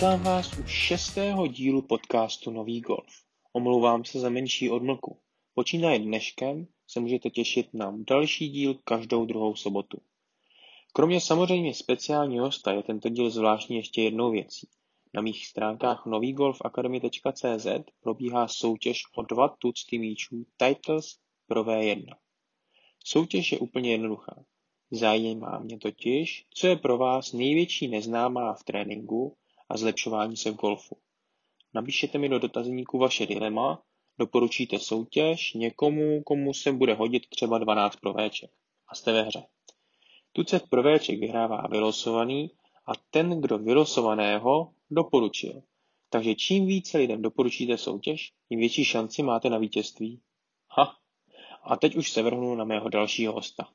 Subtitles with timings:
[0.00, 3.22] Vítám vás u šestého dílu podcastu Nový Golf.
[3.52, 5.18] Omlouvám se za menší odmlku.
[5.54, 9.98] Počínaje dneškem se můžete těšit na další díl každou druhou sobotu.
[10.92, 14.68] Kromě samozřejmě speciálního hosta je tento díl zvláštní ještě jednou věcí.
[15.14, 17.66] Na mých stránkách novýgolfacademy.cz
[18.00, 22.06] probíhá soutěž o dva tucty míčů Titles pro V1.
[23.04, 24.44] Soutěž je úplně jednoduchá.
[24.90, 29.36] Zajímá mě totiž, co je pro vás největší neznámá v tréninku
[29.70, 30.96] a zlepšování se v golfu.
[31.74, 33.82] Napíšete mi do dotazníku vaše dilema,
[34.18, 38.50] doporučíte soutěž někomu, komu se bude hodit třeba 12 provéček
[38.88, 39.46] a jste ve hře.
[40.32, 42.50] Tucet provéček vyhrává vylosovaný
[42.86, 45.62] a ten, kdo vylosovaného doporučil.
[46.10, 50.20] Takže čím více lidem doporučíte soutěž, tím větší šanci máte na vítězství.
[50.68, 50.96] Ha,
[51.62, 53.68] a teď už se vrhnu na mého dalšího hosta.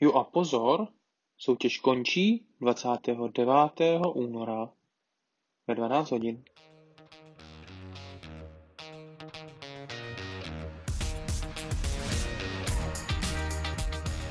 [0.00, 0.88] Jo a pozor,
[1.36, 4.00] soutěž končí 29.
[4.14, 4.72] února
[5.68, 6.44] ve 12 hodin.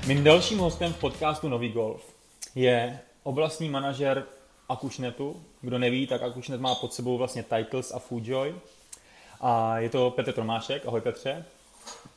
[0.07, 2.13] Mým dalším hostem v podcastu Nový Golf
[2.55, 4.23] je oblastní manažer
[4.69, 5.43] Akušnetu.
[5.61, 8.55] Kdo neví, tak Akušnet má pod sebou vlastně Titles a Foodjoy.
[9.41, 10.85] A je to Petr Tomášek.
[10.85, 11.45] Ahoj Petře.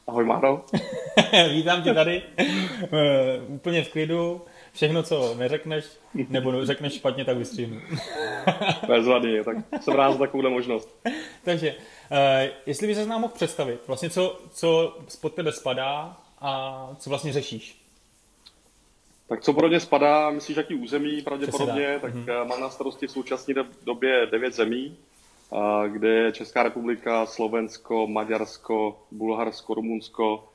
[0.07, 0.65] Ahoj Máro.
[1.53, 2.23] Vítám tě tady.
[2.39, 4.43] Eh, úplně v klidu.
[4.73, 5.85] Všechno, co neřekneš,
[6.29, 7.81] nebo řekneš špatně, tak vystřihnu.
[8.87, 11.01] Bezvadně, tak jsem rád za takovou možnost.
[11.45, 11.75] Takže,
[12.11, 12.17] uh,
[12.67, 17.33] jestli by se nám mohl představit, vlastně co, co pod tebe spadá a co vlastně
[17.33, 17.81] řešíš?
[19.29, 22.49] Tak co pro mě spadá, myslíš, jaký území pravděpodobně, tak mm-hmm.
[22.49, 23.55] mám na starosti v současné
[23.85, 24.97] době devět zemí,
[25.89, 30.49] kde je Česká republika, Slovensko, Maďarsko, Bulharsko, Rumunsko,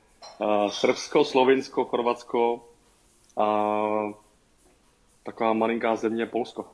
[0.68, 2.60] Srbsko, Slovinsko, Chorvatsko
[3.36, 3.66] a
[5.22, 6.66] taková malinká země Polsko.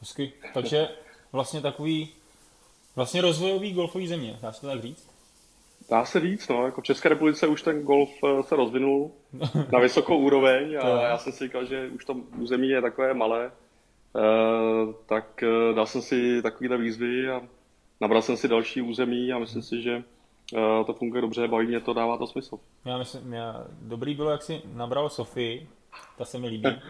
[0.00, 0.32] Hezky.
[0.54, 0.88] Takže
[1.32, 2.14] vlastně takový
[2.96, 5.10] vlastně rozvojový golfový země, dá se to tak říct?
[5.90, 9.10] Dá se říct, no, jako v České republice už ten golf eh, se rozvinul
[9.72, 13.46] na vysokou úroveň a já jsem si říkal, že už to území je takové malé,
[13.46, 17.40] eh, tak eh, dal jsem si takovýhle výzvy a
[18.00, 20.02] nabral jsem si další území a myslím si, že
[20.86, 22.58] to funguje dobře, baví mě to, dává to smysl.
[22.84, 25.68] Já myslím, já, dobrý bylo, jak si nabral Sofii,
[26.18, 26.70] ta se mi líbí.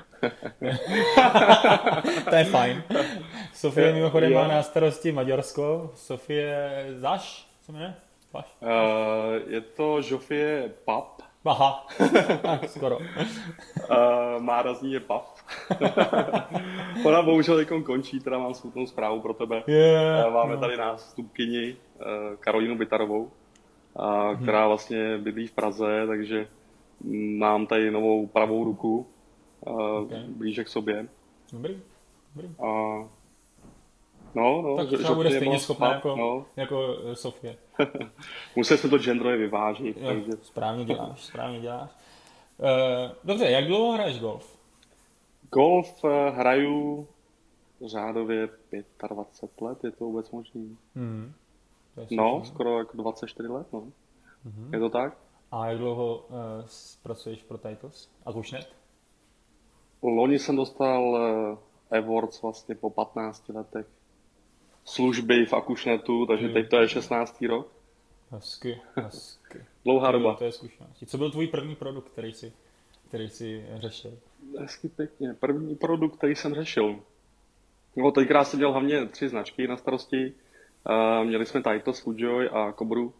[2.31, 2.83] to je fajn.
[3.53, 5.91] Sofie mimochodem má na starosti Maďarsko.
[5.95, 7.95] Sofie Zaš, co jmenuje?
[8.35, 8.41] Uh,
[9.47, 11.23] je to Žofie Pap.
[11.45, 11.87] Aha,
[12.67, 12.99] skoro.
[12.99, 13.05] uh,
[14.39, 15.25] Mára z ní je Pap.
[17.05, 19.63] Ona bohužel teď končí, teda mám smutnou zprávu pro tebe.
[19.67, 20.61] Yeah, máme no.
[20.61, 21.77] tady nástupkyni
[22.41, 23.31] Karolínu Bitarovou,
[24.43, 24.69] která hmm.
[24.69, 26.47] vlastně bydlí v Praze, takže
[27.39, 29.07] mám tady novou pravou ruku
[29.61, 30.25] uh, okay.
[30.29, 31.09] blíže k sobě.
[31.53, 31.81] Dobrý,
[32.35, 32.49] dobrý.
[32.59, 33.07] Uh,
[34.35, 36.47] No, no, tak třeba bude stejně schopná jako, no.
[36.57, 37.57] jako eh, Sofie.
[38.57, 39.97] Musel se to genderově vyvážit.
[39.97, 40.33] Jo, takže...
[40.43, 41.91] Správně děláš, správně děláš.
[42.59, 44.59] Uh, dobře, jak dlouho hraješ golf?
[45.51, 47.09] Golf uh, hraju
[47.87, 48.49] řádově
[49.09, 50.77] 25 let, je to vůbec možný.
[50.95, 51.33] Mm.
[52.11, 53.81] No, skoro jako 24 let, no.
[53.81, 54.73] Mm-hmm.
[54.73, 55.17] Je to tak?
[55.55, 56.37] A jak dlouho uh,
[57.03, 58.11] pracuješ pro Titles?
[58.25, 58.69] A už net?
[60.03, 63.87] Loni jsem dostal uh, awards vlastně po 15 letech
[64.85, 67.43] služby v Akušnetu, takže teď to je 16.
[67.43, 67.73] rok.
[68.31, 69.65] Hezky, hezky.
[69.85, 70.35] Dlouhá doba.
[70.35, 71.05] To je zkušenost.
[71.07, 72.53] Co byl tvůj první produkt, který jsi,
[73.09, 74.19] který jsi řešil?
[74.59, 75.35] Hezky pěkně.
[75.35, 77.01] První produkt, který jsem řešil.
[77.97, 80.33] No, tenkrát jsem dělal hlavně tři značky na starosti.
[80.91, 83.15] Uh, měli jsme Titus, Fujoy a Kobru.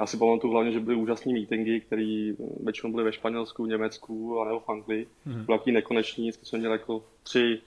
[0.00, 4.44] Já si pamatuju hlavně, že byly úžasné meetingy, které většinou byly ve Španělsku, Německu a
[4.44, 5.06] nebo v Anglii.
[5.26, 5.44] Mm-hmm.
[5.44, 7.60] Byly nekoneční, vždycky jsme měli jako tři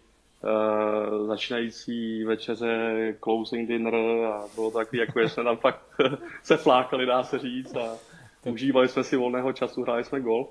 [0.43, 3.95] uh, začínající večeře, closing dinner
[4.25, 5.81] a bylo to takový, jako jsme tam fakt
[6.43, 7.97] se flákali, dá se říct a
[8.45, 10.50] užívali jsme si volného času, hráli jsme golf.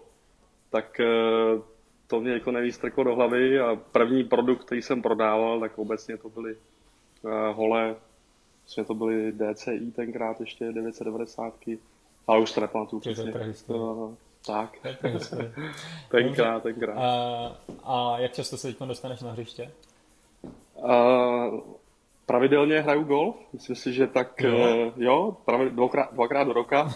[0.70, 1.62] Tak uh,
[2.06, 6.16] to mě jako nejvíc trklo do hlavy a první produkt, který jsem prodával, tak obecně
[6.16, 6.56] to byly
[7.22, 7.96] uh, hole,
[8.66, 11.54] vlastně to byly DCI tenkrát ještě 990,
[12.26, 13.32] ale už to nepamatuju přesně.
[14.46, 14.70] Tak.
[16.10, 16.96] tenkrát, tenkrát.
[16.96, 19.70] A, a jak často se teď dostaneš na hřiště?
[20.74, 21.60] Uh,
[22.26, 23.36] pravidelně hraju golf.
[23.52, 26.94] Myslím si, že tak, jo, uh, jo pravi, dvakrát, dvakrát do roka.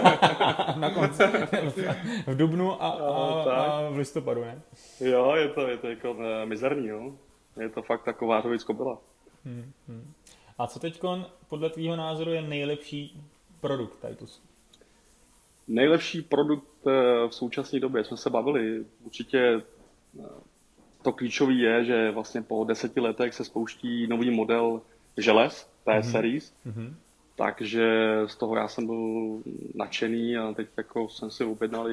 [0.76, 1.22] na konci.
[2.26, 4.62] v dubnu a, a, a v listopadu, ne?
[5.00, 7.12] Jo, je to, je to jako uh, mizerný, jo.
[7.60, 8.98] Je to fakt taková hrovičko byla.
[9.44, 10.12] Hmm, hmm.
[10.58, 11.00] A co teď
[11.48, 13.20] podle tvýho názoru je nejlepší
[13.60, 14.42] produkt Titus?
[15.68, 18.84] Nejlepší produkt eh, v současné době jsme se bavili.
[19.04, 19.62] Určitě
[20.20, 20.24] eh,
[21.02, 24.80] to klíčové je, že vlastně po deseti letech se spouští nový model
[25.16, 26.10] želez, P mm-hmm.
[26.10, 26.94] Series, mm-hmm.
[27.36, 27.86] takže
[28.26, 29.42] z toho já jsem byl
[29.74, 31.88] nadšený a teď jako jsem si objednal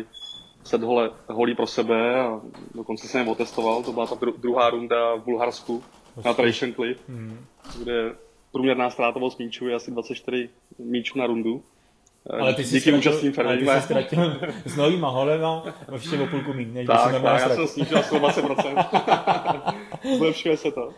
[0.64, 2.42] set hole, holí pro sebe a
[2.76, 5.84] dokonce jsem je otestoval, to byla ta druhá runda v Bulharsku
[6.26, 7.38] na Tradition Cliff, mm-hmm.
[7.84, 8.16] kde
[8.51, 10.50] průměrná ztrátovost míčů je asi 24
[10.80, 11.63] míčů na rundu.
[12.30, 16.54] Ale ty jsi Díky ztratil, ale ty jsi ztratil s novýma holema ještě o půlku
[16.54, 19.74] míň, než tak, tak, já jsem snížil asi 20%.
[20.18, 20.94] Zlepšuje se to.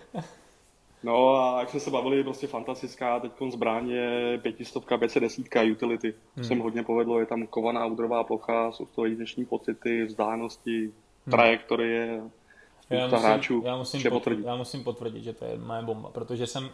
[1.04, 6.14] No a jak jsme se bavili, prostě fantastická, teď zbraň je pětistovka, 510 utility.
[6.36, 6.46] Hmm.
[6.46, 11.32] Se mi hodně povedlo, je tam kovaná údrová plocha, jsou to jedinečné pocity, vzdálenosti, hmm.
[11.32, 12.22] trajektorie,
[12.98, 16.48] já musím, hráčů já musím, potvrdit, já musím potvrdit, že to je moje bomba, protože
[16.48, 16.70] jsem uh,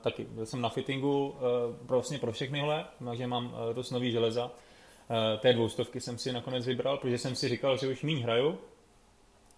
[0.00, 1.34] taky, byl jsem na fittingu uh,
[1.82, 4.44] vlastně pro všechny hle, takže mám uh, dost nový železa.
[4.44, 8.58] Uh, té dvoustovky jsem si nakonec vybral, protože jsem si říkal, že už míň hraju,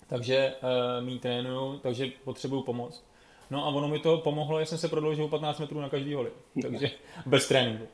[0.07, 3.05] takže uh, míň trénuju, takže potřebuju pomoc.
[3.51, 6.31] No a ono mi to pomohlo, že jsem se prodloužil 15 metrů na každý holi,
[6.63, 6.91] takže
[7.27, 7.89] bez tréninku.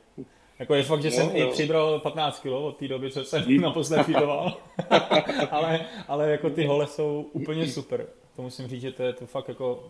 [0.61, 3.61] Jako je fakt, že jsem no, i přibral 15 kg od té doby, co jsem
[3.61, 4.57] naposled fitoval.
[5.51, 8.05] ale, ale jako ty hole jsou úplně super.
[8.35, 9.83] To musím říct, že to je to fakt jako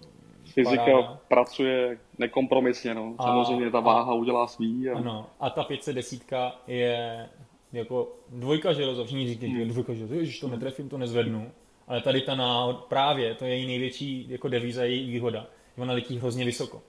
[0.45, 1.19] Fyzika paráda.
[1.27, 3.15] pracuje nekompromisně, no.
[3.21, 4.89] Samozřejmě a, ta váha a, udělá svý.
[4.89, 4.97] A...
[4.97, 5.25] Ano.
[5.39, 6.21] A ta 510
[6.67, 7.29] je
[7.73, 9.05] jako dvojka železo.
[9.05, 9.67] Všichni říkají, hmm.
[9.67, 11.51] dvojka železo, ježiš, to netrefím, to nezvednu.
[11.87, 15.47] Ale tady ta náhod, právě, to je její největší jako devíza, její výhoda.
[15.77, 16.81] Ona letí hrozně vysoko.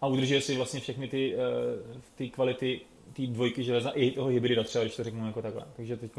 [0.00, 2.80] A udržuje si vlastně všechny ty, uh, ty kvality
[3.12, 5.64] té dvojky železa i toho hybrida třeba, když to řeknu jako takhle.
[5.76, 6.12] Takže teď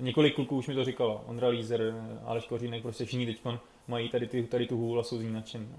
[0.00, 1.24] několik kluků už mi to říkalo.
[1.26, 1.94] Ondra Lízer,
[2.24, 3.42] Aleš Kořínek, prostě všichni teď
[3.88, 5.68] mají tady, ty, tady tu hůl a jsou z ní nadšení.
[5.70, 5.78] No.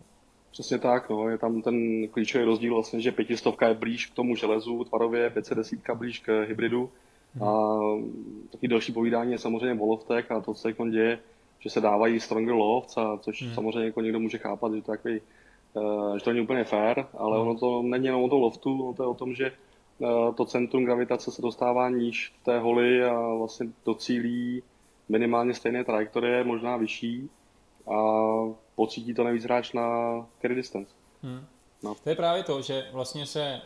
[0.52, 1.30] Přesně tak, no.
[1.30, 5.80] je tam ten klíčový rozdíl vlastně, že pětistovka je blíž k tomu železu tvarově, 510
[5.94, 6.90] blíž k hybridu.
[7.34, 7.44] Hmm.
[7.44, 7.80] A
[8.52, 11.20] taky další povídání je samozřejmě volovtek a to, co se děje,
[11.60, 13.54] že se dávají stronger lofts, a což hmm.
[13.54, 15.22] samozřejmě jako někdo může chápat, že to, je takový,
[15.74, 17.48] uh, že to není úplně fair, ale hmm.
[17.48, 19.52] ono to není jenom o tom loftu, ono to je o tom, že Eh,
[20.36, 24.64] to centrum gravitace se dostává níž v té holi a vlastně docílí
[25.10, 27.30] minimálně stejné trajektorie, možná vyšší
[27.88, 28.02] a
[28.76, 29.88] pocítí to nejvíc hráč na
[30.42, 30.94] carry distance.
[31.24, 31.46] Hmm.
[31.84, 31.96] No.
[32.04, 33.62] To je právě to, že vlastně se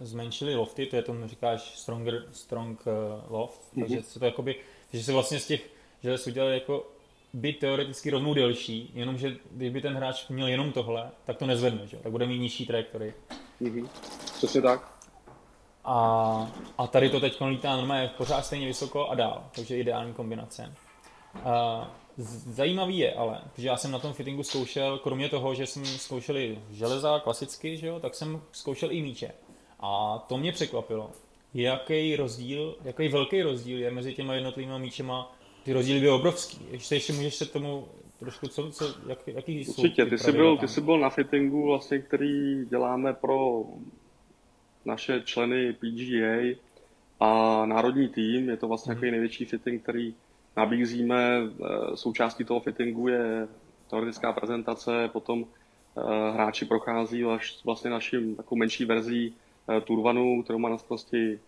[0.00, 2.92] zmenšily lofty, to je tomu říkáš stronger, strong uh,
[3.32, 3.80] loft, mm-hmm.
[3.80, 4.56] takže se to jakoby,
[4.92, 5.70] že se vlastně z těch
[6.02, 6.86] želez udělali jako
[7.32, 11.96] by teoreticky rovnou delší, jenomže kdyby ten hráč měl jenom tohle, tak to nezvedne, že?
[11.96, 13.14] tak bude mít nižší trajektorii.
[13.62, 13.88] Mm-hmm.
[14.36, 14.91] Přesně tak.
[15.84, 20.74] A, a tady to teď lítá normálně pořád stejně vysoko a dál, takže ideální kombinace.
[21.44, 21.90] A,
[22.46, 26.36] zajímavý je ale, že já jsem na tom fittingu zkoušel, kromě toho, že jsem zkoušel
[26.36, 29.30] i železa klasicky, že jo, tak jsem zkoušel i míče.
[29.80, 31.10] A to mě překvapilo,
[31.54, 35.32] jaký rozdíl, jaký velký rozdíl je mezi těma jednotlivými míčema.
[35.62, 36.58] Ty rozdíly byly obrovský.
[36.70, 37.88] Ještě, ještě můžeš se tomu
[38.18, 41.66] trošku, co, co jak, jaký jsou Určitě, ty jsi, byl, ty jsi byl na fittingu,
[41.66, 43.64] vlastně, který děláme pro
[44.84, 46.56] naše členy PGA
[47.20, 48.48] a národní tým.
[48.48, 48.96] Je to vlastně mm.
[48.96, 50.14] takový největší fitting, který
[50.56, 51.38] nabízíme.
[51.42, 53.48] Eh, součástí toho fittingu je
[53.90, 57.24] teoretická prezentace, potom eh, hráči prochází
[57.64, 59.34] vlastně naším takovou menší verzí
[59.68, 61.40] eh, Turvanu, kterou má na starosti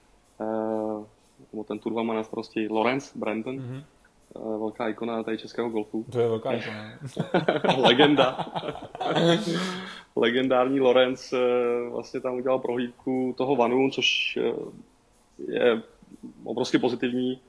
[1.52, 3.82] nebo ten Turvan má na starosti Lorenz Brandon, mm-hmm.
[4.58, 6.06] velká ikona tady českého golfu.
[6.12, 6.93] To je velká ikona.
[7.88, 8.46] Legenda.
[10.16, 11.38] legendární Lorenz eh,
[11.90, 14.52] vlastně tam udělal prohlídku toho vanu, což eh,
[15.52, 15.82] je
[16.44, 17.40] obrovsky pozitivní.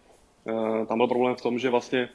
[0.47, 2.09] Eh, tam byl problém v tom, že vlastně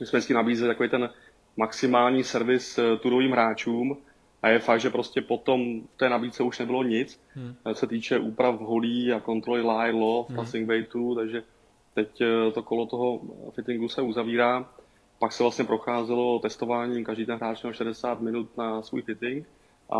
[0.00, 1.10] my jsme vždycky nabízeli takový ten
[1.56, 3.96] maximální servis turovým hráčům
[4.42, 7.54] a je fakt, že prostě potom v té nabídce už nebylo nic, hmm.
[7.72, 10.36] se týče úprav holí a kontroly lie, loft, hmm.
[10.36, 11.42] passing weightu, takže
[11.94, 12.22] teď
[12.54, 13.20] to kolo toho
[13.50, 14.70] fittingu se uzavírá.
[15.18, 19.46] Pak se vlastně procházelo testováním, každý ten hráč měl 60 minut na svůj fitting
[19.90, 19.98] a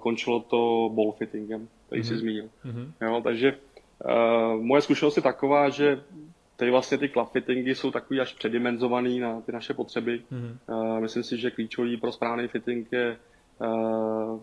[0.00, 2.04] končilo to ball fittingem, který mm-hmm.
[2.04, 2.20] jsi mhm.
[2.20, 2.48] zmínil.
[2.64, 2.92] Mm-hmm.
[3.00, 3.52] Jo, takže
[4.04, 6.02] uh, moje zkušenost je taková, že
[6.56, 10.22] tady vlastně ty club fittingy jsou takový až předimenzovaný na ty naše potřeby.
[10.32, 10.56] Mm-hmm.
[10.68, 13.16] Uh, myslím si, že klíčový pro správný fitting je
[13.60, 14.40] uh,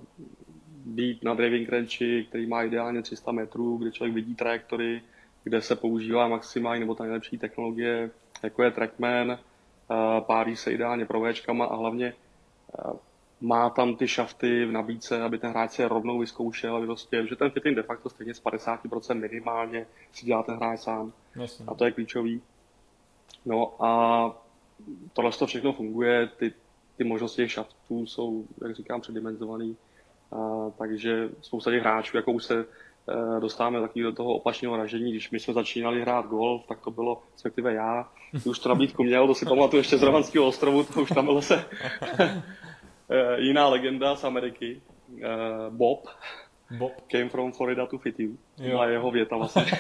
[0.86, 5.02] být na driving range, který má ideálně 300 metrů, kde člověk vidí trajektory,
[5.44, 8.12] kde se používá maximální nebo ta nejlepší technologie,
[8.44, 9.38] jako je Trackman, uh,
[10.20, 11.24] párí se ideálně pro
[11.60, 12.14] a hlavně
[12.86, 12.98] uh,
[13.42, 17.36] má tam ty šafty v nabídce, aby ten hráč se rovnou vyzkoušel, aby prostě, že
[17.36, 21.14] ten fitting de facto stejně z 50% minimálně si dělá ten hráč sám.
[21.36, 21.66] Jasně.
[21.68, 22.42] A to je klíčový.
[23.46, 24.32] No a
[25.14, 26.54] tohle to všechno funguje, ty,
[26.98, 29.78] ty možnosti těch šaftů jsou, jak říkám, předimenzovaný.
[30.32, 32.66] A, takže spousta těch hráčů, jako už se
[33.10, 35.12] eh, dostáváme taky do toho opačného ražení.
[35.12, 38.10] Když my jsme začínali hrát golf, tak to bylo, respektive já,
[38.46, 41.42] už to nabídku měl, to si pamatuju ještě z Romanského ostrovu, to už tam bylo
[41.42, 41.66] se
[43.38, 44.82] jiná legenda z Ameriky,
[45.70, 46.08] Bob,
[46.72, 46.92] Bob.
[47.08, 48.38] Came from Florida to fit you.
[48.58, 48.80] Jo.
[48.80, 49.64] A jeho věta vlastně.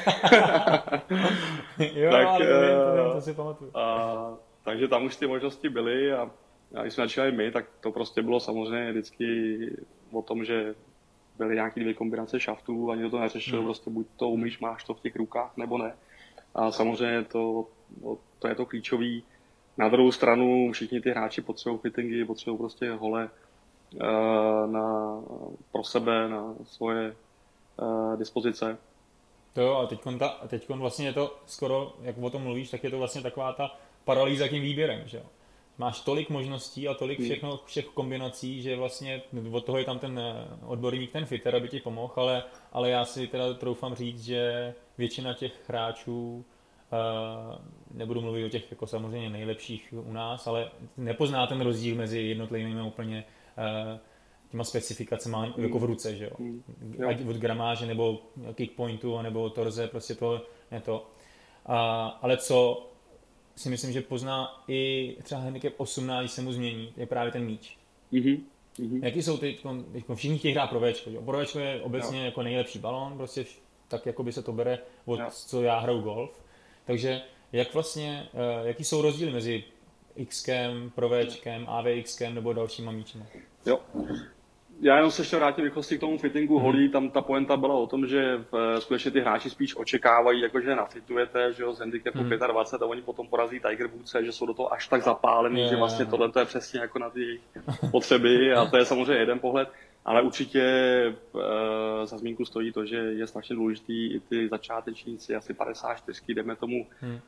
[1.94, 3.72] jo, tak, ale to, vím, to, to si pamatuju.
[3.78, 6.32] A, takže tam už ty možnosti byly a,
[6.76, 9.58] a když jsme začínali my, tak to prostě bylo samozřejmě vždycky
[10.12, 10.76] o tom, že
[11.38, 13.68] byly nějaké dvě kombinace šaftů a nikdo to neřešil, hmm.
[13.68, 15.94] prostě buď to umíš, máš to v těch rukách, nebo ne.
[16.56, 17.68] A samozřejmě to,
[18.40, 19.24] to je to klíčový.
[19.78, 23.30] Na druhou stranu všichni ty hráči potřebují fittingy, potřebují prostě hole
[24.02, 25.20] eh, na,
[25.72, 27.16] pro sebe, na svoje
[27.78, 28.78] uh, dispozice.
[29.54, 30.00] To jo, a teď
[30.48, 33.78] teď vlastně je to skoro, jak o tom mluvíš, tak je to vlastně taková ta
[34.04, 35.24] paralýza tím výběrem, že jo?
[35.78, 37.28] Máš tolik možností a tolik hmm.
[37.28, 41.68] všechno, všech kombinací, že vlastně od toho je tam ten eh, odborník, ten fitter, aby
[41.68, 46.46] ti pomohl, ale, ale já si teda troufám říct, že většina těch hráčů,
[47.94, 52.82] nebudu mluvit o těch jako samozřejmě nejlepších u nás, ale nepozná ten rozdíl mezi jednotlivými
[52.82, 53.26] úplně
[53.58, 54.00] uh,
[54.52, 55.64] těma specifikacemi mm.
[55.64, 56.32] jako v ruce, že jo?
[56.40, 56.64] Mm.
[57.08, 58.22] Ať od gramáže, nebo
[58.54, 61.08] kickpointu, nebo torze, prostě to je to.
[61.66, 62.88] A, ale co
[63.56, 67.46] si myslím, že pozná i třeba handicap 18, když se mu změní, je právě ten
[67.46, 67.78] míč.
[68.14, 68.40] Mm-hmm.
[68.80, 69.04] Mm-hmm.
[69.04, 69.58] Jaký jsou ty,
[69.92, 71.22] teď všichni chtějí hrát pro Včko, jo?
[71.22, 72.26] Pro Včko je obecně jo.
[72.26, 73.46] jako nejlepší balón, prostě
[73.88, 75.26] tak jako by se to bere od jo.
[75.32, 76.45] co já hraju golf.
[76.86, 79.64] Takže jak vlastně, uh, jaký jsou rozdíly mezi
[80.28, 83.26] Xkem, Pro Včkem, AVXkem nebo dalšíma míčemi?
[83.66, 83.80] Jo,
[84.82, 86.84] já jenom se ještě vrátím rychlosti k tomu fittingu holí.
[86.84, 86.92] Mhm.
[86.92, 91.54] Tam ta poenta byla o tom, že v, skutečně ty hráči spíš očekávají, jakože nafitujete,
[91.54, 92.30] že jo, z handicapu hmm.
[92.30, 95.68] 25 a oni potom porazí Tiger Woods, že jsou do toho až tak zapálení, je,
[95.68, 97.40] že vlastně tohle je přesně jako na ty
[97.92, 99.70] potřeby a to je samozřejmě jeden pohled.
[100.06, 101.14] Ale určitě e,
[102.08, 106.88] za zmínku stojí to, že je strašně důležitý i ty začátečníci, asi 54, jdeme tomu,
[107.00, 107.16] hmm.
[107.16, 107.20] e,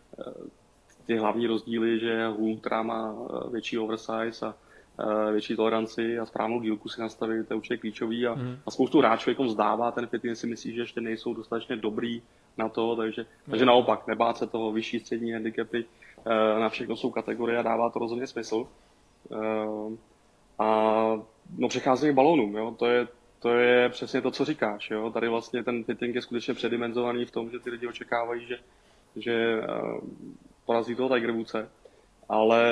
[1.05, 4.55] ty hlavní rozdíly, že Hulk, která má eh, větší oversize a
[4.99, 8.57] Eh, větší toleranci a správnou dílku si nastavit, to je určitě klíčový a, mm.
[8.65, 12.21] a spoustu hráčů jako vzdává ten fitness si myslí, že ještě nejsou dostatečně dobrý
[12.57, 13.51] na to, takže, mm.
[13.51, 15.85] takže naopak, nebát se toho vyšší střední handicapy,
[16.25, 18.67] eh, na všechno jsou kategorie a dává to rozhodně smysl.
[19.31, 19.97] Eh,
[20.59, 21.21] a
[21.57, 23.07] no přecházení balónům, jo, to je,
[23.39, 24.89] to je přesně to, co říkáš.
[24.89, 25.11] Jo?
[25.11, 28.59] Tady vlastně ten fitting je skutečně předimenzovaný v tom, že ty lidi očekávají, že,
[29.15, 29.61] že
[30.65, 31.69] porazí toho Tiger Woodse,
[32.29, 32.63] ale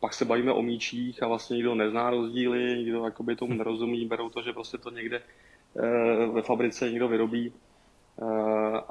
[0.00, 4.30] pak se bavíme o míčích a vlastně nikdo nezná rozdíly, nikdo jakoby tomu nerozumí, berou
[4.30, 5.22] to, že prostě to někde
[5.76, 7.67] eh, ve fabrice někdo vyrobí eh,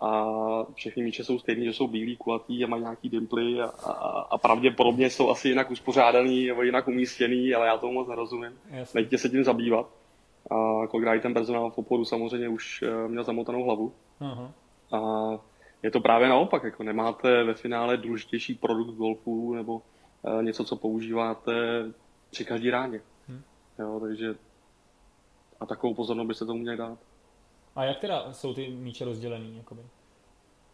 [0.01, 0.25] a
[0.73, 4.37] všechny míče jsou stejné, že jsou bílí, kulatý a mají nějaký dimply a, a, a
[4.37, 8.51] pravděpodobně jsou asi jinak uspořádaný nebo jinak umístěný, ale já tomu moc nerozumím.
[8.93, 9.89] Nejďte se tím zabývat.
[10.51, 13.93] A kolikrát ten personál v oporu samozřejmě už eh, měl zamotanou hlavu.
[14.21, 14.51] Uh-huh.
[14.91, 15.31] A
[15.83, 19.81] je to právě naopak, jako nemáte ve finále důležitější produkt golfu nebo
[20.25, 21.51] Eh, něco, co používáte
[22.29, 23.01] při každý ráně.
[23.27, 23.41] Hmm.
[23.79, 24.35] Jo, takže
[25.59, 26.99] a takovou pozornost byste tomu měli dát.
[27.77, 29.57] A jak teda jsou ty míče rozdělený?
[29.57, 29.81] Jakoby?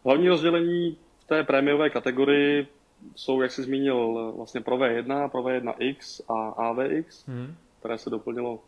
[0.06, 2.68] Hlavní rozdělení v té prémiové kategorii
[3.16, 7.56] jsou, jak jsi zmínil, vlastně Pro V1, Pro V1X a AVX, hmm.
[7.80, 8.60] které se doplnilo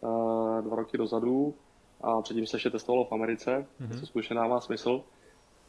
[0.00, 1.54] uh, dva roky dozadu
[2.00, 4.00] a předtím se ještě testovalo v Americe, hmm.
[4.00, 5.02] co skutečně dává smysl.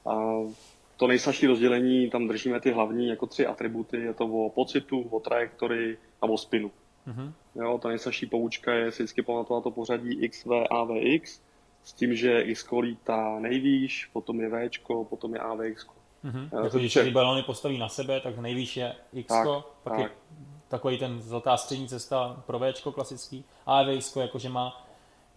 [0.05, 0.15] A
[0.97, 5.19] to nejsnažší rozdělení, tam držíme ty hlavní jako tři atributy, je to o pocitu, o
[5.19, 6.71] trajektorii a o spinu.
[7.07, 7.31] Mm-hmm.
[7.55, 11.41] Jo, ta nejsnažší poučka je si vždycky pamatovat to pořadí X, V, A, V, X,
[11.83, 14.69] s tím, že X lítá nejvýš, potom je V,
[15.09, 15.87] potom je A, V, X.
[16.25, 16.63] Mm-hmm.
[16.63, 19.47] Jako, když ty balony postaví na sebe, tak nejvýš je X, tak,
[19.83, 19.99] pak tak.
[19.99, 20.09] je
[20.67, 24.85] takový ten zlatá střední cesta pro V klasický, A, V, X, jakože má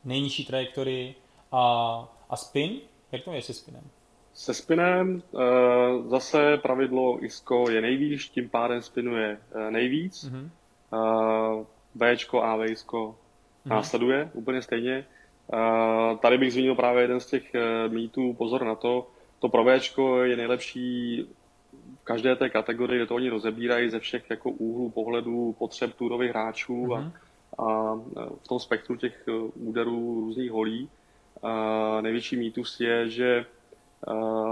[0.04, 1.14] nejnižší trajektorii
[1.52, 1.62] a,
[2.30, 2.80] a spin,
[3.12, 3.82] jak to je se spinem?
[4.34, 5.38] Se spinem eh,
[6.08, 10.24] zase pravidlo ISKO je nejvýš, tím pádem spinuje eh, nejvíc.
[10.24, 10.50] Mm-hmm.
[11.94, 13.70] Bčko a Včko mm-hmm.
[13.70, 15.06] následuje úplně stejně.
[16.20, 17.52] Tady bych zmínil právě jeden z těch
[17.88, 21.22] mýtů, pozor na to, to pro Včko je nejlepší
[22.00, 26.30] v každé té kategorii, kde to oni rozebírají ze všech jako úhlů pohledu potřeb turových
[26.30, 27.12] hráčů mm-hmm.
[27.58, 27.96] a, a
[28.44, 29.24] v tom spektru těch
[29.54, 30.88] úderů různých holí.
[31.42, 33.46] A největší mýtus je, že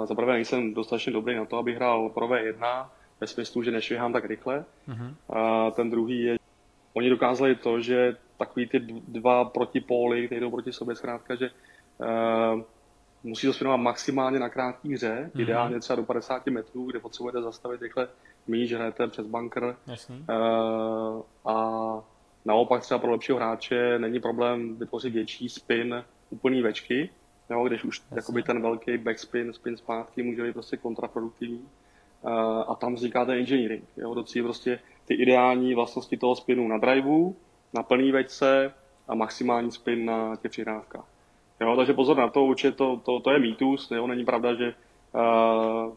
[0.04, 2.86] za prvé nejsem dostatečně dobrý na to, abych hrál pro V1,
[3.20, 4.64] ve smyslu, že nešvihám tak rychle.
[4.88, 5.14] Uh-huh.
[5.28, 6.36] Uh, ten druhý je,
[6.94, 11.50] oni dokázali to, že takový ty dva protipóly, které jdou proti sobě, zkrátka, že
[11.98, 12.62] uh,
[13.22, 15.40] musí to spinovat maximálně na krátké hře, uh-huh.
[15.40, 18.08] ideálně třeba do 50 metrů, kde potřebujete zastavit rychle
[18.46, 19.76] míč, hrajete přes bunker.
[20.08, 22.02] Uh, a
[22.44, 27.10] naopak třeba pro lepšího hráče není problém vytvořit větší spin úplný večky,
[27.50, 31.68] Jo, když už jakoby ten velký backspin, spin zpátky může být prostě kontraproduktivní.
[32.22, 32.30] Uh,
[32.68, 33.84] a tam vzniká ten engineering.
[33.96, 37.36] Jo, do prostě ty ideální vlastnosti toho spinu na driveu,
[37.75, 38.75] na plný vejce
[39.09, 41.04] a maximální spin na těch přihrávkách.
[41.61, 44.75] Jo, takže pozor na to, určitě to, to, to je mýtus, jo, není pravda, že
[45.12, 45.93] uh,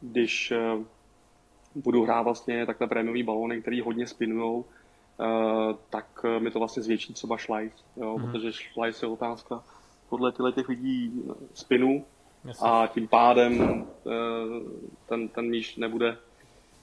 [0.00, 0.84] když uh,
[1.74, 7.14] budu hrát vlastně takhle prémiový balóny, který hodně spinujou, uh, tak mi to vlastně zvětší
[7.14, 8.32] třeba slice, jo, mm-hmm.
[8.32, 9.62] protože slice je otázka
[10.08, 11.22] podle těch lidí
[11.54, 12.04] spinu
[12.62, 13.84] a tím pádem
[15.08, 16.16] ten, ten míš nebude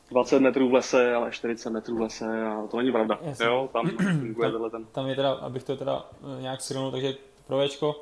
[0.10, 3.20] 20 metrů v lese, ale 40 metrů v lese a to není pravda.
[3.22, 3.46] Jasně.
[3.46, 4.86] Jo, tam funguje tam, ten.
[4.86, 6.06] Tam je teda, abych to teda
[6.40, 7.14] nějak shrnul, takže
[7.48, 7.96] provečko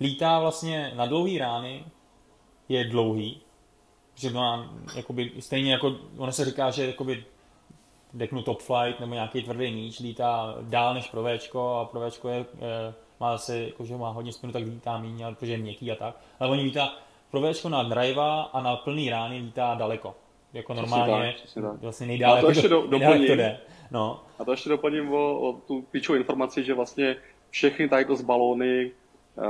[0.00, 1.84] lítá vlastně na dlouhý rány,
[2.68, 3.40] je dlouhý,
[4.14, 7.24] že má jakoby, stejně jako, ono se říká, že jakoby
[8.12, 12.94] deknu top flight nebo nějaký tvrdý míč, lítá dál než provečko a provečko je, je
[13.20, 16.16] má zase, jakože má hodně spinu, tak lítá méně, protože je měkký a tak.
[16.40, 16.92] Ale oni lítá
[17.30, 18.22] provečko na drive
[18.52, 20.14] a na plný rány lítá daleko.
[20.54, 21.62] Jako normálně, tak.
[21.62, 23.60] vlastně nejdále, a to ještě do, doplním, to jde.
[23.90, 24.22] No.
[24.38, 27.16] A to ještě doplním o, o tu klíčovou informaci, že vlastně
[27.50, 28.90] všechny z balóny
[29.36, 29.44] uh,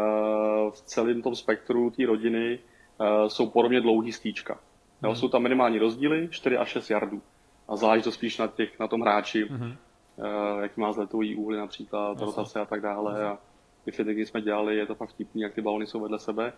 [0.71, 2.59] v celém tom spektru té rodiny
[3.01, 4.59] uh, jsou podobně dlouhý stýčka.
[5.03, 5.17] Hmm.
[5.17, 7.23] Jsou tam minimální rozdíly 4 až 6 jardů.
[7.69, 9.77] A záleží to spíš na, těch, na tom hráči, hmm.
[10.17, 13.25] uh, jak má zletový úhly například, rotace a tak dále.
[13.25, 13.39] A
[13.85, 16.53] ty fitigy jsme dělali, je to fakt vtipný, jak ty balony jsou vedle sebe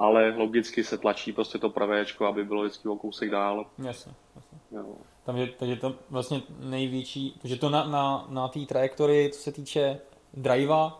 [0.00, 3.66] ale logicky se tlačí prostě to pravéčko, aby bylo vždycky o kousek dál.
[3.78, 4.58] Jasně, jasně.
[4.70, 4.84] Jo.
[5.24, 9.52] Tam je, takže to vlastně největší, protože to na, na, na té trajektorii, co se
[9.52, 10.00] týče
[10.34, 10.98] drivea,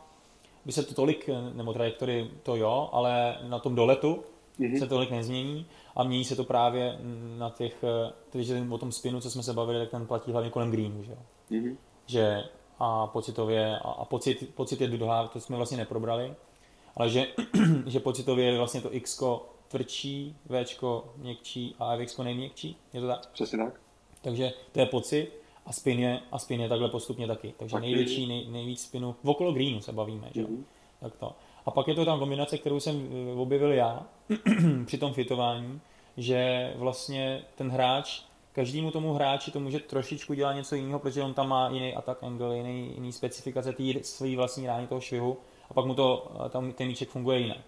[0.64, 4.22] by se to tolik, nebo trajektory to jo, ale na tom doletu
[4.58, 4.78] mm-hmm.
[4.78, 5.66] se tolik nezmění
[5.96, 6.98] a mění se to právě
[7.38, 7.84] na těch,
[8.30, 11.12] takže o tom spinu, co jsme se bavili, tak ten platí hlavně kolem greenu, že
[11.12, 11.18] jo.
[11.50, 11.76] Mm-hmm.
[12.06, 12.44] Že
[12.78, 16.34] a pocitově, a, a pocit, pocit je druhá, to jsme vlastně neprobrali,
[17.00, 17.26] ale že,
[17.86, 19.22] že pocitově je vlastně to X
[19.68, 20.64] tvrdší, V
[21.16, 23.26] měkčí a F nejměkčí, je to tak?
[23.26, 23.80] Přesně tak.
[24.22, 25.32] Takže to je pocit
[25.66, 27.54] a spin je, a spin je takhle postupně taky.
[27.56, 27.86] Takže taky.
[27.86, 30.42] největší, nej, nejvíc spinu, v okolo greenu se bavíme, že?
[30.42, 30.62] Mm-hmm.
[31.00, 31.36] Tak to.
[31.66, 34.06] A pak je to tam kombinace, kterou jsem eh, objevil já
[34.86, 35.80] při tom fitování,
[36.16, 41.34] že vlastně ten hráč, každému tomu hráči to může trošičku dělat něco jiného, protože on
[41.34, 45.36] tam má jiný attack angle, jiný, jiný specifikace té své vlastní rány toho švihu
[45.70, 47.58] a pak mu to, tam ten míček funguje jinak.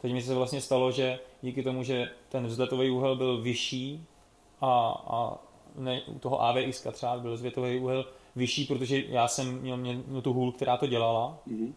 [0.00, 4.04] Teď mi se vlastně stalo, že díky tomu, že ten vzletový úhel byl vyšší
[4.60, 5.38] a, a
[5.76, 8.04] ne, u toho AVX třeba byl vzletový úhel
[8.36, 11.72] vyšší, protože já jsem měl, měl, měl tu hůl, která to dělala, mm-hmm.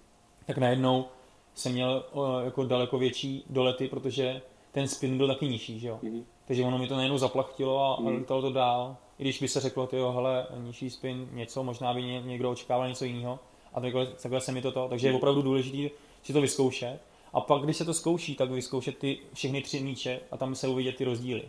[0.46, 1.06] tak najednou
[1.54, 6.00] jsem měl o, jako daleko větší dolety, protože ten spin byl taky nižší, že jo.
[6.04, 6.24] Mm-hmm.
[6.46, 8.08] Takže ono mi to najednou zaplachtilo a, mm-hmm.
[8.08, 8.20] a mhm.
[8.20, 8.98] lítalo to dál.
[9.20, 12.88] I když by se řeklo, ty jo, hele, nižší spin, něco, možná by někdo očekával
[12.88, 13.40] něco jiného,
[13.74, 17.00] a takhle, takhle se mi to to, takže je opravdu důležité si to vyzkoušet.
[17.34, 20.68] A pak, když se to zkouší, tak vyzkoušet ty všechny tři míče a tam se
[20.68, 21.44] uvidět ty rozdíly.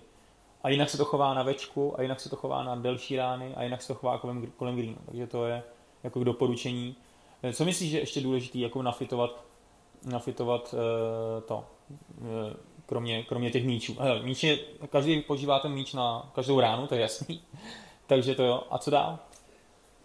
[0.62, 3.54] A jinak se to chová na večku, a jinak se to chová na delší rány,
[3.54, 4.96] a jinak se to chová kolem, kolem greenu.
[5.06, 5.62] Takže to je
[6.04, 6.96] jako k doporučení.
[7.42, 9.44] Eh, co myslíš, že ještě důležité jako nafitovat,
[10.04, 10.78] nafitovat uh,
[11.42, 11.64] to,
[12.20, 12.26] uh,
[12.86, 13.96] kromě, kromě těch míčů?
[14.00, 14.58] Hele, míče,
[14.90, 17.40] každý používá ten míč na každou ránu, to je jasný.
[18.06, 18.62] Takže to jo.
[18.70, 19.18] A co dál?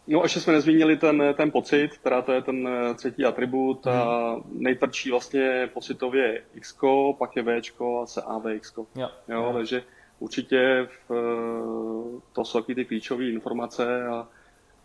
[0.08, 3.96] No, ještě jsme nezmínili ten, ten pocit, teda to je ten eh, třetí atribut hmm.
[3.96, 6.78] a nejtvrdší vlastně pocitově X,
[7.18, 7.62] pak je V
[8.02, 8.74] a se AVX.
[8.96, 9.10] Jo.
[9.28, 9.84] jo, takže
[10.20, 14.28] určitě v, eh, to jsou taky ty klíčové informace a,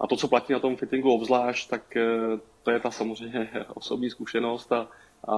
[0.01, 4.11] a to, co platí na tom fittingu obzvlášť, tak eh, to je ta samozřejmě osobní
[4.11, 4.89] zkušenost a,
[5.29, 5.37] a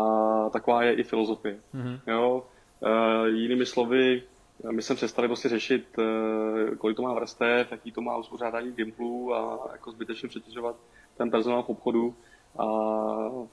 [0.50, 1.56] taková je i filozofie.
[1.72, 1.98] Hmm.
[2.06, 2.46] Jo,
[3.26, 4.22] jinými slovy,
[4.70, 9.34] my jsme přestali prostě řešit, eh, kolik to má vrstev, jaký to má uspořádání gimplů
[9.34, 10.76] a jako zbytečně přetěžovat
[11.16, 12.14] ten personál v obchodu.
[12.58, 12.66] A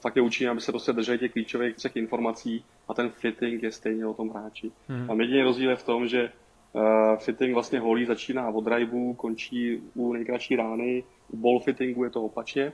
[0.01, 3.71] fakt je učíme, aby se prostě drželi těch klíčových třech informací a ten fitting je
[3.71, 4.71] stejně o tom hráči.
[4.87, 5.11] Hmm.
[5.11, 6.31] A jediný rozdíl je v tom, že
[6.73, 6.81] uh,
[7.17, 12.23] fitting vlastně holí začíná od driveu, končí u nejkratší rány, u ball fittingu je to
[12.23, 12.73] opačně.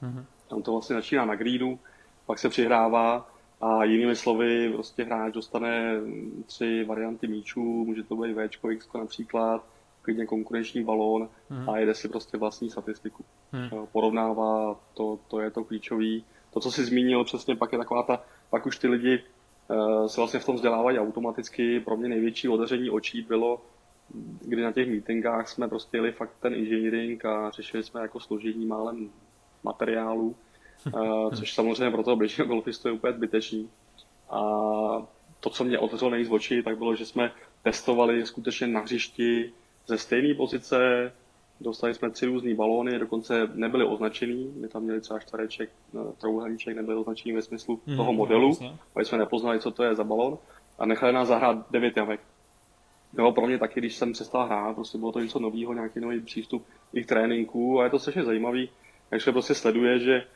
[0.00, 0.24] Hmm.
[0.48, 1.78] Tam to vlastně začíná na greenu,
[2.26, 6.00] pak se přihrává a jinými slovy, prostě hráč dostane
[6.46, 9.64] tři varianty míčů, může to být V, X například,
[10.02, 11.70] klidně konkurenční balón hmm.
[11.70, 13.24] a jede si prostě vlastní statistiku.
[13.52, 13.86] Hmm.
[13.92, 16.24] Porovnává, to, to je to klíčový.
[16.50, 19.22] To, co jsi zmínil přesně, pak je taková ta, pak už ty lidi
[19.68, 21.80] uh, se vlastně v tom vzdělávají automaticky.
[21.80, 23.60] Pro mě největší odeření očí bylo,
[24.40, 28.66] kdy na těch meetingách jsme prostě jeli fakt ten engineering a řešili jsme jako složení
[28.66, 29.10] málem
[29.64, 30.36] materiálu
[31.36, 33.70] což samozřejmě pro toho běžného golfistu je úplně zbytečný.
[34.30, 34.40] A
[35.40, 39.52] to, co mě otevřelo nejvíc oči, tak bylo, že jsme testovali skutečně na hřišti
[39.86, 41.12] ze stejné pozice
[41.60, 44.52] Dostali jsme tři různé balóny, dokonce nebyly označený.
[44.56, 48.58] My tam měli třeba čtvereček, no, trouhelníček, nebyly označený ve smyslu mm, toho modelu,
[48.94, 50.38] ale jsme nepoznali, co to je za balón
[50.78, 52.20] a nechali nás zahrát devět jamek.
[53.18, 56.20] Jo, pro mě taky, když jsem přestal hrát, prostě bylo to něco nového, nějaký nový
[56.20, 58.70] přístup i k tréninku a je to strašně zajímavý,
[59.10, 60.26] jak se prostě sleduje, že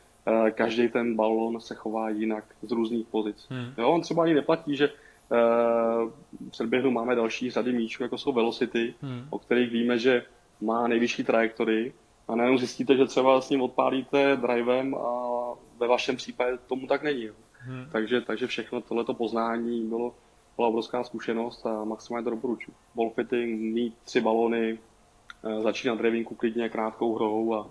[0.51, 3.47] každý ten balon se chová jinak z různých pozic.
[3.49, 3.73] Hmm.
[3.77, 6.09] Jo, on třeba ani neplatí, že uh,
[6.47, 9.27] v předběhu máme další řady míčů, jako jsou Velocity, hmm.
[9.29, 10.25] o kterých víme, že
[10.61, 11.93] má nejvyšší trajektory
[12.27, 15.33] a najednou zjistíte, že třeba s ním odpálíte drivem a
[15.79, 17.29] ve vašem případě tomu tak není.
[17.57, 17.85] Hmm.
[17.91, 20.15] Takže, takže všechno tohleto poznání bylo,
[20.55, 22.73] byla obrovská zkušenost a maximálně to doporučuji.
[22.95, 24.79] Ball fitting, mít tři balony,
[25.43, 27.67] eh, začínat drivingu klidně krátkou hrou a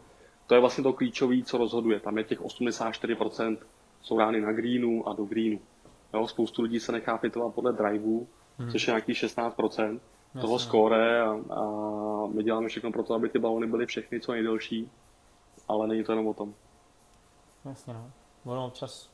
[0.46, 2.00] to je vlastně to klíčové, co rozhoduje.
[2.00, 3.58] Tam je těch 84%
[4.02, 5.60] jsou rány na greenu a do greenu.
[6.14, 8.28] Jo, spoustu lidí se nechá fitovat podle driveu,
[8.58, 8.70] hmm.
[8.70, 10.00] což je nějakých 16%
[10.40, 11.62] toho skóre a, a
[12.26, 14.90] my děláme všechno pro to, aby ty balony byly všechny co nejdelší,
[15.68, 16.54] ale není to jenom o tom.
[17.64, 18.10] Jasně, no.
[18.44, 19.10] Ono občas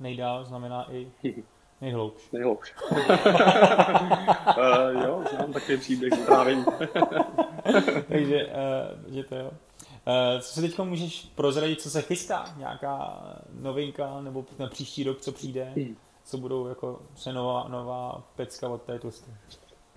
[0.00, 1.12] nejdál znamená i
[1.80, 2.30] nejhloubš.
[2.32, 2.74] Nejhloubš.
[2.90, 2.98] uh,
[5.04, 6.26] jo, znám takový příběh z.
[8.08, 9.50] Takže, uh, že to jo.
[10.08, 12.54] Uh, co se teď můžeš prozradit, co se chystá?
[12.56, 13.22] Nějaká
[13.60, 15.72] novinka nebo na příští rok, co přijde?
[15.76, 15.96] Hmm.
[16.24, 19.10] Co budou jako se nová, nová pecka od této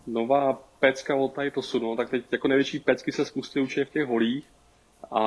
[0.08, 4.08] nová pecka od Taitosu, no, tak teď jako největší pecky se spustí určitě v těch
[4.08, 4.46] holích
[5.12, 5.22] a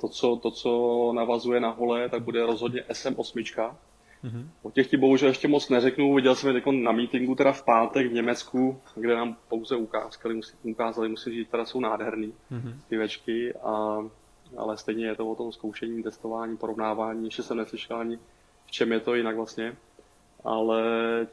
[0.00, 3.74] to co, to, co navazuje na hole, tak bude rozhodně SM8.
[4.24, 4.48] Mm-hmm.
[4.62, 8.06] O těch ti bohužel ještě moc neřeknu, viděl jsem je na meetingu teda v pátek
[8.06, 12.74] v Německu, kde nám pouze ukázali, musí, ukázali musím říct, teda jsou nádherný mm-hmm.
[12.88, 13.98] ty večky, a,
[14.56, 18.18] ale stejně je to o tom zkoušení, testování, porovnávání, ještě jsem neslyšel ani
[18.66, 19.76] v čem je to jinak vlastně
[20.44, 20.82] ale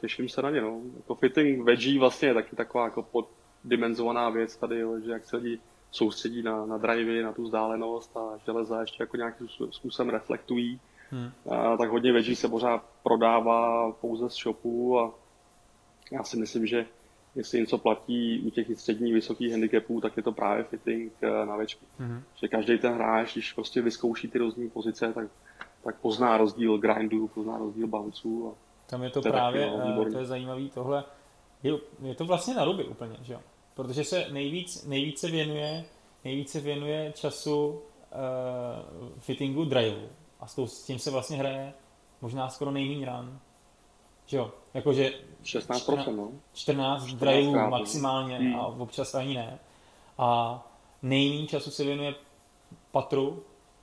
[0.00, 0.60] těším se na ně.
[0.60, 0.80] No.
[0.96, 5.60] Jako fitting veggie vlastně je taky taková jako poddimenzovaná věc tady, že jak se lidi
[5.90, 10.80] soustředí na, na drivey, na tu vzdálenost a železa ještě jako nějakým způsobem reflektují,
[11.12, 11.30] hmm.
[11.50, 15.14] a, tak hodně veggie se pořád prodává pouze z shopu a
[16.12, 16.86] já si myslím, že
[17.34, 21.56] jestli něco platí u těch středních vysokých handicapů, tak je to právě fitting eh, na
[21.56, 21.86] večky.
[21.98, 25.28] hmm Že každý ten hráč, když prostě vyzkouší ty různé pozice, tak,
[25.84, 30.18] tak pozná rozdíl grindu, pozná rozdíl bounceů a tam je to, to právě, no, to
[30.18, 31.04] je zajímavý tohle,
[31.62, 31.72] je,
[32.02, 33.40] je to vlastně na ruby úplně, že jo?
[33.74, 35.84] Protože se nejvíc, nejvíce věnuje,
[36.24, 37.78] nejvíce věnuje času uh,
[39.18, 40.08] fittingu driveu
[40.42, 41.72] a s, tou, s tím se vlastně hraje
[42.20, 43.40] možná skoro nejméně rán.
[44.26, 44.50] Že jo?
[44.74, 46.30] Jakože 16%, no.
[46.52, 48.60] 14 driveů maximálně hmm.
[48.60, 49.58] a občas ani ne.
[50.18, 50.60] A
[51.02, 52.14] nejméně času se věnuje
[52.90, 53.42] patru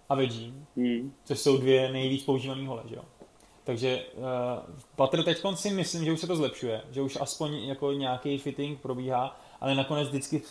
[0.09, 1.13] a veggie, hmm.
[1.23, 3.03] což jsou dvě nejvíc používané hole, že jo?
[3.63, 4.23] Takže uh,
[4.95, 8.79] Patr teď si myslím, že už se to zlepšuje, že už aspoň jako nějaký fitting
[8.79, 10.41] probíhá, ale nakonec vždycky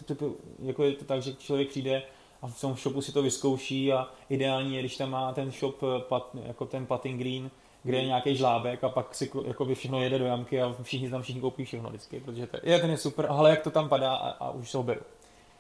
[0.63, 2.03] jako je to tak, že člověk přijde
[2.43, 5.83] a v tom shopu si to vyzkouší a ideální je, když tam má ten shop
[5.83, 7.51] eh, pat, jako ten putting green,
[7.83, 11.11] kde je nějaký žlábek a pak si jako by všechno jede do jamky a všichni
[11.11, 13.89] tam všichni koupí všechno vždycky, protože to je, ten je super, ale jak to tam
[13.89, 15.01] padá a, a už se ho beru.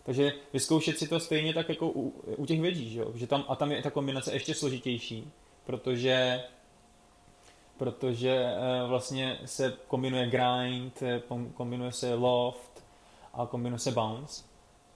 [0.02, 3.12] Takže vyzkoušet si to stejně tak jako u, u těch vědí, že, jo?
[3.14, 5.30] že tam, a tam je ta kombinace ještě složitější,
[5.66, 6.42] protože
[7.78, 11.22] protože eh, vlastně se kombinuje grind, eh,
[11.54, 12.84] kombinuje se loft
[13.34, 14.44] a kombinuje se bounce.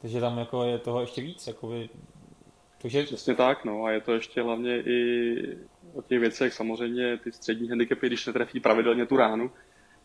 [0.02, 1.46] Takže tam jako je toho ještě víc.
[1.46, 1.88] Jakoby,
[2.82, 3.02] takže...
[3.02, 5.58] Přesně tak, no a je to ještě hlavně i
[5.94, 9.50] o těch věcech, samozřejmě ty střední handicapy, když netrefí pravidelně tu ránu,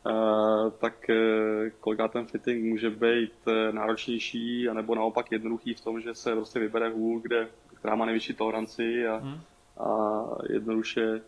[0.06, 6.02] Uh, tak uh, kolikrát ten fitting může být uh, náročnější, anebo naopak jednoduchý v tom,
[6.02, 9.40] že se prostě vybere hůl, kde, která má nejvyšší toleranci a, hmm.
[9.78, 11.22] a jednoduše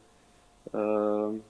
[0.76, 1.42] Eh,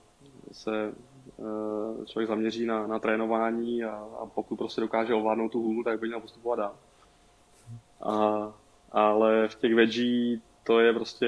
[0.52, 0.92] se
[1.38, 6.00] eh, člověk zaměří na, na trénování a, a pokud prostě dokáže ovládnout tu hůlu, tak
[6.00, 6.74] by měl postupovat dál.
[8.02, 8.52] A,
[8.92, 11.26] ale v těch veggie to je prostě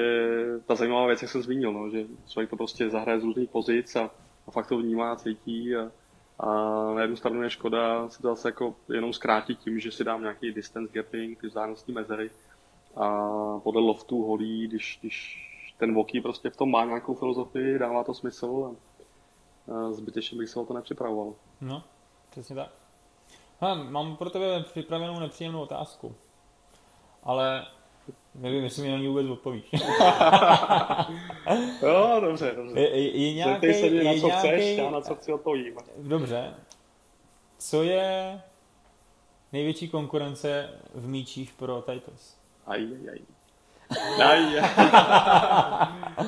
[0.65, 3.95] ta zajímavá věc, jak jsem zmínil, no, že člověk to prostě zahraje z různých pozic
[3.95, 4.09] a,
[4.47, 5.91] a fakt to vnímá, cítí a,
[6.39, 6.47] a
[6.93, 10.21] na jednu stranu je škoda si to zase jako jenom zkrátit tím, že si dám
[10.21, 12.29] nějaký distance gapping, ty vzdálnostní mezery
[12.95, 18.03] a podle loftu holí, když, když ten Voky prostě v tom má nějakou filozofii, dává
[18.03, 18.75] to smysl
[19.71, 21.33] a zbytečně bych se o to nepřipravoval.
[21.61, 21.83] No,
[22.29, 22.69] přesně tak.
[23.59, 26.15] Ha, mám pro tebe připravenou nepříjemnou otázku.
[27.23, 27.65] Ale
[28.35, 29.63] nevím, jestli mi na ní vůbec odpovíš.
[31.81, 32.79] jo, dobře, dobře.
[32.79, 34.47] Je, je, nějaký, se mě, na co nějaký...
[34.47, 35.75] chceš, já na co chci odpovím.
[35.97, 36.53] Dobře.
[37.57, 38.41] Co je
[39.51, 42.37] největší konkurence v míčích pro Titles?
[42.65, 43.19] Aj, aj, aj.
[44.23, 44.61] Aj,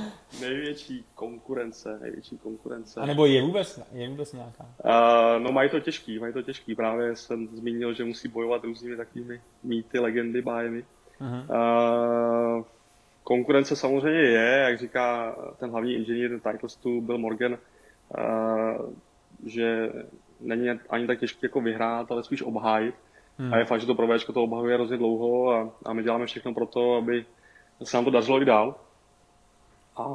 [0.42, 3.00] největší konkurence, největší konkurence.
[3.00, 4.66] A nebo je vůbec, je vůbec nějaká?
[4.86, 6.76] Uh, no mají to těžký, mají to těžký.
[6.76, 10.86] Právě jsem zmínil, že musí bojovat různými takovými mýty, legendy, bájemi.
[11.22, 12.64] Uh,
[13.24, 18.90] konkurence samozřejmě je, jak říká ten hlavní inženýr Titlestu Bill Morgan, uh,
[19.46, 19.92] že
[20.40, 22.96] není ani tak těžké jako vyhrát, ale spíš obhájit.
[23.38, 23.54] Hmm.
[23.54, 26.54] A je fakt, že to pro to obhajuje hrozně dlouho a, a my děláme všechno
[26.54, 27.26] pro to, aby
[27.84, 28.76] se nám to dařilo i dál.
[29.96, 30.06] A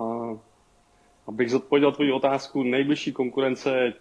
[1.27, 3.93] abych zodpověděl tvoji otázku, nejbližší konkurence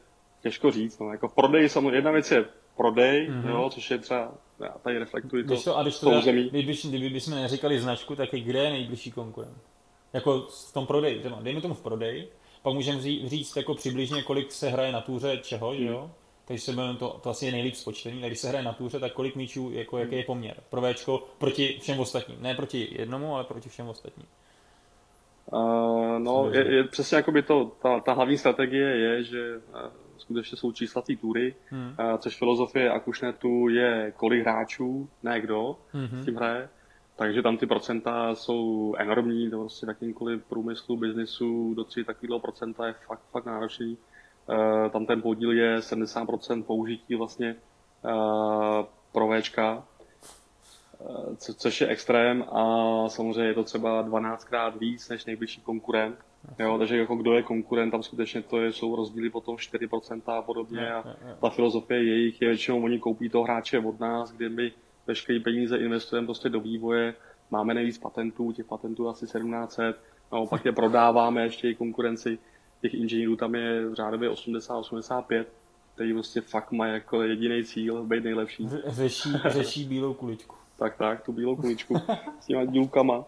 [0.41, 0.99] těžko říct.
[0.99, 1.11] No.
[1.11, 2.45] Jako v prodeji samozřejmě jedna věc je
[2.77, 3.49] prodej, mm-hmm.
[3.49, 6.49] jo, což je třeba, já tady reflektuji to, to a když to zemí.
[6.49, 9.57] Když, kdyby bychom neříkali značku, tak kde je nejbližší konkurent?
[10.13, 12.29] Jako v tom prodeji, třeba, dejme tomu v prodeji,
[12.61, 16.11] pak můžeme říct jako přibližně, kolik se hraje na túře čeho, že jo?
[16.45, 18.21] Takže se to, to asi je nejlíp spočtený.
[18.21, 21.77] když se hraje na túře, tak kolik míčů, jako jaký je poměr pro Včko proti
[21.81, 22.41] všem ostatním.
[22.41, 24.27] Ne proti jednomu, ale proti všem ostatním.
[25.51, 29.79] Uh, no, je, je přesně jako by to, ta, ta hlavní strategie je, že uh,
[30.17, 31.95] skutečně jsou číslatý tury, hmm.
[31.99, 36.21] uh, což filozofie Akušnetu je kolik hráčů, ne kdo hmm.
[36.21, 36.69] s tím hraje.
[37.15, 42.39] Takže tam ty procenta jsou enormní, to prostě v jakýmkoliv průmyslu, biznisu do 3 takového
[42.39, 43.97] procenta je fakt, fakt náročný.
[44.49, 47.55] Uh, tam ten podíl je 70% použití vlastně
[48.05, 49.83] uh, pro Včka,
[51.37, 52.63] co, což je extrém a
[53.09, 56.15] samozřejmě je to třeba 12krát víc než nejbližší konkurent.
[56.59, 60.41] Jo, takže jako kdo je konkurent, tam skutečně to je, jsou rozdíly potom 4% a
[60.41, 64.71] podobně a ta filozofie jejich je většinou, oni koupí toho hráče od nás, kde my
[65.07, 67.13] veškeré peníze investujeme prostě do vývoje,
[67.51, 69.99] máme nejvíc patentů, těch patentů asi 1700,
[70.49, 72.39] pak je prodáváme ještě i konkurenci,
[72.81, 75.45] těch inženýrů tam je v řádově 80-85,
[75.95, 78.69] který prostě fakt má jako jediný cíl být nejlepší.
[78.87, 80.55] Řeší, řeší bílou kuličku.
[80.79, 81.95] Tak, tak, tu bílou kuličku
[82.39, 83.25] s těma dílkama.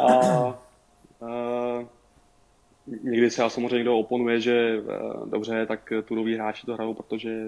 [0.00, 0.54] A, a
[3.02, 4.82] někdy se samozřejmě někdo oponuje, že
[5.24, 7.46] dobře, tak turoví hráči to hrajou, protože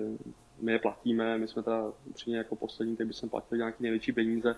[0.60, 4.56] my je platíme, my jsme teda upřímně jako poslední, který jsme platili nějaké největší peníze,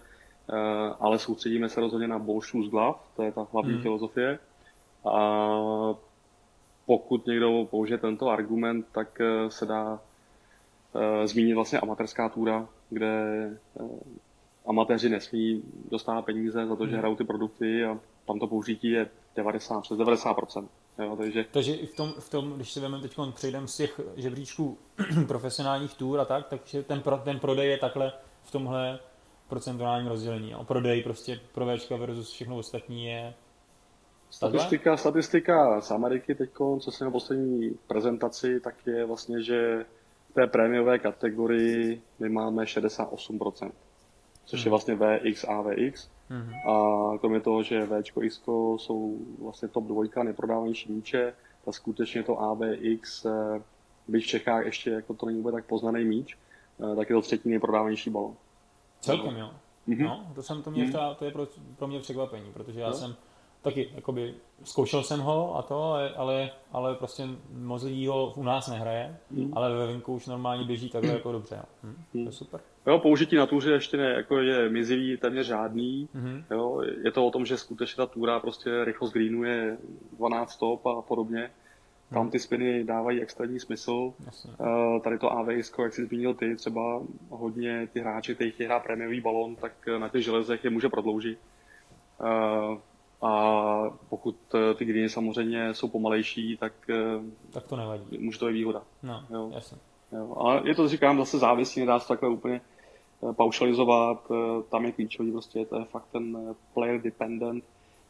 [1.00, 3.82] ale soustředíme se rozhodně na bolšu z glav, to je ta hlavní hmm.
[3.82, 4.38] filozofie.
[5.04, 5.58] A
[6.86, 10.00] pokud někdo použije tento argument, tak eh, se dá
[11.24, 13.50] zmínit vlastně amatérská túra, kde
[14.66, 16.98] amatéři nesmí dostávat peníze za to, že hmm.
[16.98, 20.68] hrajou ty produkty a tam to použití je 90, přes 90%.
[20.98, 21.44] Jo, takže...
[21.50, 24.78] takže i v tom, v tom, když si vezmeme teď přejdeme z těch žebříčků
[25.26, 28.98] profesionálních tour a tak, takže ten, pro, ten prodej je takhle v tomhle
[29.48, 30.54] procentuálním rozdělení.
[30.54, 33.34] O prodej prostě pro Včka versus všechno ostatní je
[34.30, 36.50] Statistika, statistika z Ameriky teď,
[36.80, 39.86] co jsem na poslední prezentaci, tak je vlastně, že
[40.30, 43.70] v té prémiové kategorii my máme 68%,
[44.46, 44.70] což je hmm.
[44.70, 46.08] vlastně VX a VX.
[46.30, 46.70] Mm-hmm.
[46.70, 48.42] A kromě toho, že V X
[48.76, 53.62] jsou vlastně top dvojka neprodávanější míče, tak skutečně to AVX, eh,
[54.08, 56.38] byť v Čechách ještě jako to není tak poznaný míč,
[56.92, 58.34] eh, tak je to třetí nejprodávanější balon.
[59.00, 59.50] Celkem jo.
[59.88, 60.04] Mm-hmm.
[60.04, 61.14] No, to jsem to mě mm-hmm.
[61.14, 62.94] to je pro, pro mě překvapení, protože já no.
[62.94, 63.16] jsem
[63.62, 68.68] taky, jakoby, zkoušel jsem ho a to, ale, ale prostě moc lidí ho u nás
[68.68, 69.52] nehraje, mm.
[69.54, 71.62] ale ve venku už normálně běží takhle jako dobře.
[71.82, 72.24] Hm, mm.
[72.24, 72.60] To je super.
[72.86, 76.08] Jo, použití na túře ještě ne, jako je mizivý, téměř žádný.
[76.14, 76.44] Mm-hmm.
[76.50, 79.42] Jo, je to o tom, že skutečně ta túra prostě rychlost greenu
[80.12, 81.50] 12 stop a podobně.
[82.10, 82.30] Tam mhm.
[82.30, 84.12] ty spiny dávají extrémní smysl.
[84.26, 84.50] Jasně.
[84.60, 88.82] Uh, tady to AVS, jak jsi zmínil ty, třeba hodně ty hráči, kteří chtějí hrát
[88.82, 91.38] prémiový balon, tak na těch železech je může prodloužit.
[92.20, 92.78] Uh,
[93.22, 96.94] a pokud eh, ty greeny samozřejmě jsou pomalejší, tak, eh,
[97.52, 98.18] tak to nevadí.
[98.18, 98.82] Může to být výhoda.
[99.02, 99.50] No, jo.
[99.54, 99.78] jasně.
[100.12, 100.34] Jo.
[100.38, 102.60] Ale je to, říkám, zase závisí, nedá se takhle úplně eh,
[103.32, 104.32] paušalizovat,
[104.68, 107.64] tam je klíčový prostě, to je fakt ten player dependent,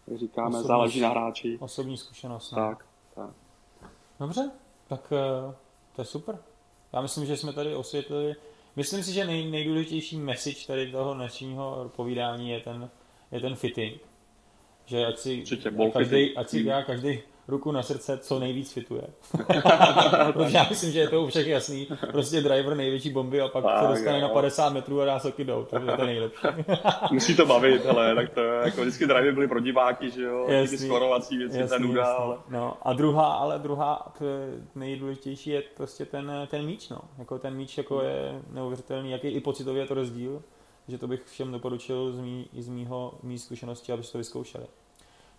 [0.06, 1.58] jak říkáme, osobní, záleží na hráči.
[1.60, 2.52] Osobní zkušenost.
[2.52, 2.58] No.
[2.58, 3.30] Tak, tak.
[4.20, 4.50] Dobře,
[4.88, 5.12] tak
[5.96, 6.38] to je super.
[6.92, 8.34] Já myslím, že jsme tady osvětlili,
[8.76, 12.90] myslím si, že nej, nejdůležitější message tady toho dnešního povídání je ten,
[13.32, 14.00] je ten fitting
[14.86, 15.44] že ať si,
[15.92, 19.02] každý, ať si dělá každý ruku na srdce, co nejvíc fituje.
[20.32, 21.88] Protože já myslím, že je to u všech jasný.
[22.12, 24.22] Prostě driver největší bomby a pak tak, se dostane jo.
[24.22, 26.46] na 50 metrů a dá soky do to je to nejlepší.
[27.12, 30.46] Musí to bavit, hele, tak to je, jako vždycky driver byly pro diváky, že jo,
[30.48, 32.36] jasný, ty skorovací věci, jasný, ten nuda, ale...
[32.48, 34.12] No a druhá, ale druhá
[34.74, 36.98] nejdůležitější je prostě ten, ten míč, no.
[37.18, 40.42] Jako ten míč jako je neuvěřitelný, jaký i pocitově je to rozdíl
[40.88, 44.66] že to bych všem doporučil z, mý, i z mýho, mý zkušenosti, aby to vyzkoušeli.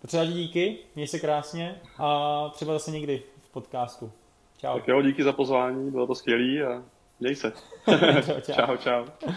[0.00, 4.12] Petře, díky, měj se krásně a třeba zase někdy v podcastu.
[4.58, 4.74] Čau.
[4.74, 6.82] Tak jo, díky za pozvání, bylo to skvělé a
[7.20, 7.52] měj se.
[8.42, 8.76] čau, čau.
[8.76, 9.32] čau.